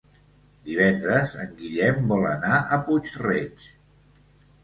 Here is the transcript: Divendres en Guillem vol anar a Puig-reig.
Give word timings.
Divendres 0.67 1.33
en 1.43 1.51
Guillem 1.59 2.09
vol 2.13 2.25
anar 2.29 2.55
a 2.61 2.79
Puig-reig. 2.87 3.67